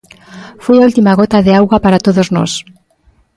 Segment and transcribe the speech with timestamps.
[0.63, 2.51] Foi a última gota de auga para todos nós.